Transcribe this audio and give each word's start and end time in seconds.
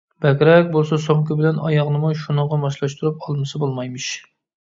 بەكرەك 0.25 0.69
بولسا 0.75 0.97
سومكا 1.01 1.35
بىلەن 1.41 1.59
ئاياغنىمۇ 1.65 2.11
شۇنىڭغا 2.23 2.59
ماسلاشتۇرۇپ 2.63 3.27
ئالمىسا 3.27 3.63
بولمايمىش. 3.65 4.09